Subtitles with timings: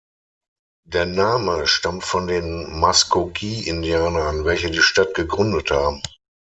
[0.87, 6.01] Der Name stammt von den Muskogee-Indianern, welche die Stadt gegründet haben.